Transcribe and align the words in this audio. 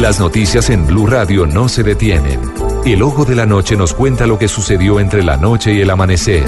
Las 0.00 0.20
noticias 0.20 0.70
en 0.70 0.86
Blue 0.86 1.08
Radio 1.08 1.44
no 1.44 1.68
se 1.68 1.82
detienen. 1.82 2.38
El 2.86 3.02
ojo 3.02 3.24
de 3.24 3.34
la 3.34 3.46
noche 3.46 3.76
nos 3.76 3.94
cuenta 3.94 4.28
lo 4.28 4.38
que 4.38 4.46
sucedió 4.46 5.00
entre 5.00 5.24
la 5.24 5.36
noche 5.36 5.74
y 5.74 5.80
el 5.80 5.90
amanecer. 5.90 6.44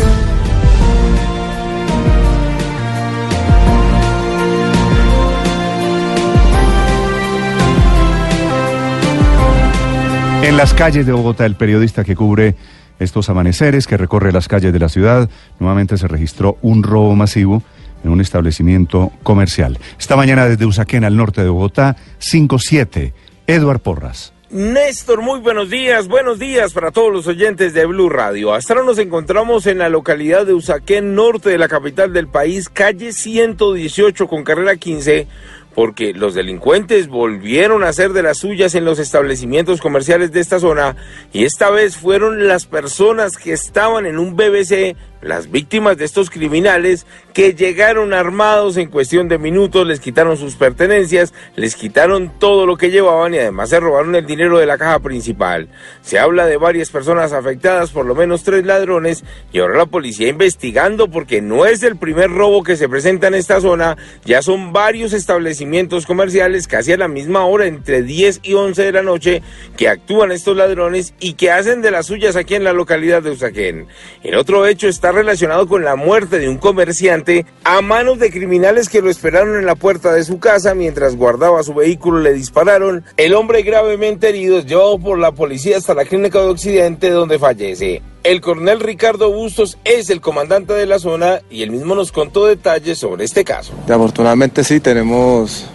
En 10.45 10.56
las 10.56 10.73
calles 10.73 11.05
de 11.05 11.11
Bogotá, 11.11 11.45
el 11.45 11.56
periodista 11.56 12.05
que 12.05 12.14
cubre 12.14 12.55
estos 13.01 13.28
amaneceres, 13.30 13.89
que 13.89 13.97
recorre 13.97 14.30
las 14.30 14.47
calles 14.47 14.73
de 14.73 14.78
la 14.78 14.89
ciudad, 14.89 15.28
nuevamente 15.59 15.98
se 15.98 16.06
registró 16.06 16.56
un 16.62 16.84
robo 16.84 17.17
masivo 17.17 17.64
en 18.05 18.11
un 18.12 18.20
establecimiento 18.20 19.11
comercial. 19.25 19.80
Esta 19.98 20.14
mañana 20.14 20.47
desde 20.47 20.67
Usaquén, 20.67 21.03
al 21.03 21.17
norte 21.17 21.42
de 21.42 21.48
Bogotá, 21.48 21.97
5-7, 22.20 23.12
Eduard 23.51 23.81
Porras. 23.81 24.33
Néstor, 24.51 25.23
muy 25.23 25.41
buenos 25.41 25.71
días, 25.71 26.07
buenos 26.07 26.39
días 26.39 26.73
para 26.73 26.93
todos 26.93 27.12
los 27.12 27.27
oyentes 27.27 27.75
de 27.75 27.84
Blue 27.84 28.09
Radio. 28.09 28.55
Hasta 28.55 28.75
ahora 28.75 28.87
nos 28.87 28.98
encontramos 28.98 29.67
en 29.67 29.79
la 29.79 29.89
localidad 29.89 30.47
de 30.47 30.55
Usaquén, 30.55 31.17
norte 31.17 31.51
de 31.51 31.59
la 31.59 31.67
capital 31.67 32.12
del 32.12 32.29
país, 32.29 32.69
calle 32.69 33.12
118 33.12 34.29
con 34.29 34.45
carrera 34.45 34.77
15 34.77 35.27
porque 35.75 36.12
los 36.12 36.34
delincuentes 36.34 37.09
volvieron 37.09 37.84
a 37.84 37.89
hacer 37.89 38.12
de 38.12 38.23
las 38.23 38.39
suyas 38.39 38.75
en 38.75 38.84
los 38.84 38.98
establecimientos 38.98 39.81
comerciales 39.81 40.33
de 40.33 40.41
esta 40.41 40.59
zona 40.59 40.97
y 41.33 41.45
esta 41.45 41.70
vez 41.70 41.97
fueron 41.97 42.48
las 42.48 42.67
personas 42.67 43.37
que 43.37 43.53
estaban 43.53 44.07
en 44.07 44.19
un 44.19 44.35
BBC 44.35 44.97
las 45.23 45.51
víctimas 45.51 45.97
de 45.97 46.05
estos 46.05 46.31
criminales 46.31 47.07
que 47.35 47.55
llegaron 47.55 48.13
armados 48.13 48.77
en 48.77 48.89
cuestión 48.89 49.29
de 49.29 49.39
minutos, 49.39 49.87
les 49.87 50.01
quitaron 50.01 50.37
sus 50.37 50.57
pertenencias, 50.57 51.33
les 51.57 51.77
quitaron 51.77 52.33
todo 52.39 52.67
lo 52.67 52.77
que 52.77 52.91
llevaban 52.91 53.35
y 53.35 53.39
además 53.39 53.71
se 53.71 53.81
robaron 53.81 54.15
el 54.15 54.27
dinero 54.27 54.59
de 54.59 54.67
la 54.67 54.79
caja 54.79 54.98
principal. 54.98 55.69
Se 56.03 56.19
habla 56.19 56.47
de 56.47 56.57
varias 56.57 56.91
personas 56.91 57.33
afectadas, 57.33 57.91
por 57.91 58.07
lo 58.07 58.15
menos 58.15 58.43
tres 58.43 58.65
ladrones, 58.65 59.25
y 59.53 59.61
ahora 59.61 59.79
la 59.79 59.87
policía 59.87 60.29
investigando 60.29 61.09
porque 61.09 61.41
no 61.41 61.67
es 61.67 61.83
el 61.83 61.97
primer 61.97 62.31
robo 62.31 62.63
que 62.63 62.77
se 62.77 62.89
presenta 62.89 63.29
en 63.29 63.35
esta 63.35 63.61
zona, 63.61 63.97
ya 64.25 64.43
son 64.43 64.73
varios 64.73 65.13
establecimientos 65.13 66.07
comerciales 66.07 66.67
casi 66.67 66.93
a 66.93 66.97
la 66.97 67.09
misma 67.09 67.45
hora, 67.45 67.67
entre 67.67 68.03
10 68.03 68.41
y 68.43 68.55
11 68.55 68.83
de 68.83 68.93
la 68.93 69.03
noche, 69.03 69.43
que 69.77 69.89
actúan 69.89 70.33
estos 70.33 70.57
ladrones 70.57 71.15
y 71.21 71.35
que 71.35 71.51
hacen 71.51 71.83
de 71.83 71.91
las 71.91 72.07
suyas 72.07 72.37
aquí 72.37 72.55
en 72.55 72.65
la 72.65 72.73
localidad 72.73 73.23
de 73.23 73.31
Usaquén. 73.31 73.87
El 74.23 74.35
otro 74.35 74.67
hecho 74.67 74.89
está 74.89 75.09
relacionado 75.12 75.66
con 75.66 75.84
la 75.84 75.97
muerte 75.97 76.39
de 76.39 76.48
un 76.48 76.58
comerciante 76.58 77.47
a 77.64 77.80
manos 77.80 78.19
de 78.19 78.30
criminales 78.30 78.89
que 78.89 79.03
lo 79.03 79.11
esperaron 79.11 79.58
en 79.58 79.67
la 79.67 79.75
puerta 79.75 80.12
de 80.12 80.25
su 80.25 80.39
casa 80.39 80.75
mientras 80.75 81.17
guardaba 81.17 81.62
su 81.62 81.75
vehículo 81.75 82.20
le 82.20 82.33
dispararon. 82.33 83.05
El 83.17 83.34
hombre 83.34 83.62
gravemente 83.62 84.28
herido 84.28 84.58
es 84.58 84.67
llevado 84.67 84.98
por 84.98 85.19
la 85.19 85.33
policía 85.33 85.77
hasta 85.77 85.94
la 85.94 86.05
clínica 86.05 86.41
de 86.41 86.48
Occidente 86.48 87.11
donde 87.11 87.39
fallece. 87.39 88.02
El 88.22 88.41
coronel 88.41 88.80
Ricardo 88.80 89.33
Bustos 89.33 89.78
es 89.84 90.11
el 90.11 90.20
comandante 90.20 90.75
de 90.75 90.86
la 90.86 90.98
zona 90.98 91.40
y 91.51 91.62
él 91.62 91.70
mismo 91.70 91.95
nos 91.95 92.12
contó 92.12 92.46
detalles 92.46 92.98
sobre 92.98 93.24
este 93.24 93.45
caso. 93.45 93.73
Afortunadamente 93.89 94.62
sí, 94.62 94.80
tenemos 94.80 95.67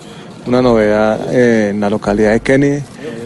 una 0.45 0.61
novedad 0.61 1.33
en 1.33 1.79
la 1.79 1.89
localidad 1.89 2.33
de 2.33 2.39
Kennedy, 2.39 2.83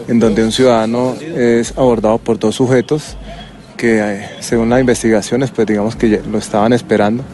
en 0.08 0.18
donde 0.18 0.42
un 0.42 0.52
ciudadano 0.52 1.16
es 1.20 1.76
abordado 1.76 2.18
por 2.18 2.38
dos 2.38 2.54
sujetos 2.54 3.16
que 3.80 3.98
eh, 3.98 4.28
según 4.40 4.68
las 4.68 4.78
investigaciones, 4.78 5.50
pues 5.50 5.66
digamos 5.66 5.96
que 5.96 6.20
lo 6.30 6.36
estaban 6.36 6.74
esperando 6.74 7.24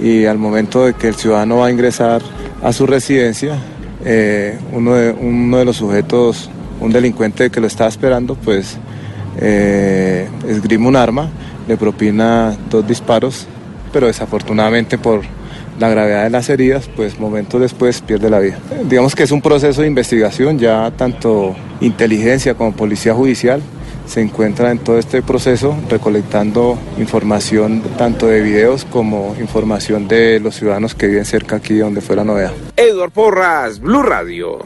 y 0.00 0.24
al 0.24 0.38
momento 0.38 0.86
de 0.86 0.94
que 0.94 1.08
el 1.08 1.16
ciudadano 1.16 1.56
va 1.56 1.66
a 1.66 1.70
ingresar 1.72 2.22
a 2.62 2.72
su 2.72 2.86
residencia, 2.86 3.58
eh, 4.04 4.56
uno, 4.72 4.94
de, 4.94 5.64
los 5.64 5.76
sujetos, 5.76 6.48
un 6.78 6.92
delincuente 6.92 7.50
que 7.50 7.60
lo 7.60 7.66
estaba 7.66 7.90
esperando, 7.90 8.36
pues 8.36 8.78
eh, 9.40 10.28
esgrima 10.46 10.86
un 10.86 10.94
arma, 10.94 11.28
le 11.66 11.76
propina 11.76 12.56
dos 12.70 12.86
disparos, 12.86 13.48
pero 13.92 14.06
desafortunadamente 14.06 14.96
por 14.96 15.22
la 15.80 15.88
gravedad 15.88 16.22
de 16.22 16.30
las 16.30 16.48
heridas, 16.50 16.88
pues 16.94 17.18
momentos 17.18 17.60
después 17.60 18.00
pierde 18.00 18.30
la 18.30 18.38
vida. 18.38 18.58
Digamos 18.88 19.16
que 19.16 19.24
es 19.24 19.32
un 19.32 19.42
proceso 19.42 19.80
de 19.80 19.88
investigación, 19.88 20.56
ya 20.56 20.92
tanto 20.92 21.56
inteligencia 21.80 22.54
como 22.54 22.72
policía 22.74 23.12
judicial 23.12 23.60
se 24.10 24.20
encuentra 24.20 24.72
en 24.72 24.78
todo 24.78 24.98
este 24.98 25.22
proceso 25.22 25.76
recolectando 25.88 26.76
información 26.98 27.80
tanto 27.96 28.26
de 28.26 28.40
videos 28.40 28.84
como 28.84 29.36
información 29.38 30.08
de 30.08 30.40
los 30.40 30.56
ciudadanos 30.56 30.96
que 30.96 31.06
viven 31.06 31.24
cerca 31.24 31.56
aquí 31.56 31.78
donde 31.78 32.00
fue 32.00 32.16
la 32.16 32.24
novedad. 32.24 32.52
Eduard 32.76 33.12
Porras, 33.12 33.78
Blue 33.78 34.02
Radio. 34.02 34.58